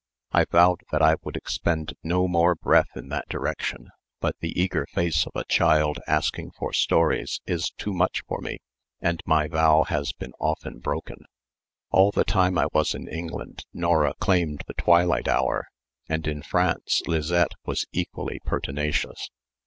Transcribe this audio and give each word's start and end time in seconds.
I 0.31 0.45
vowed 0.45 0.81
that 0.91 1.03
I 1.03 1.17
would 1.21 1.35
expend 1.37 1.93
no 2.01 2.27
more 2.27 2.55
breath 2.55 2.97
in 2.97 3.09
that 3.09 3.29
direction, 3.29 3.89
but 4.19 4.35
the 4.39 4.59
eager 4.59 4.87
face 4.87 5.27
of 5.27 5.33
a 5.35 5.43
child 5.45 5.99
asking 6.07 6.53
for 6.57 6.73
stories 6.73 7.39
is 7.45 7.69
too 7.77 7.93
much 7.93 8.23
for 8.27 8.41
me, 8.41 8.57
and 8.99 9.21
my 9.27 9.47
vow 9.47 9.83
has 9.83 10.11
been 10.11 10.33
often 10.39 10.79
broken. 10.79 11.25
All 11.91 12.09
the 12.09 12.25
time 12.25 12.57
I 12.57 12.65
was 12.73 12.95
in 12.95 13.07
England 13.07 13.65
Nora 13.75 14.15
claimed 14.15 14.63
the 14.65 14.73
twilight 14.73 15.27
hour, 15.27 15.67
and, 16.09 16.25
in 16.25 16.41
France, 16.41 17.03
Lisette 17.05 17.53
was 17.65 17.85
equally 17.93 18.39
pertinacious. 18.43 19.29